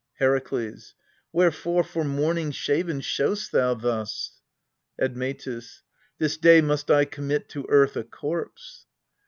Herakles. 0.19 0.95
Wherefore, 1.31 1.83
for 1.83 2.03
mourning 2.03 2.49
shaven, 2.49 3.01
showst 3.01 3.51
thou 3.51 3.75
thus? 3.75 4.39
Admetus. 4.99 5.83
This 6.17 6.37
day 6.37 6.59
must 6.59 6.89
I 6.89 7.05
commit 7.05 7.47
to 7.49 7.67
earth 7.69 7.95
a 7.95 8.03
corpse. 8.03 8.87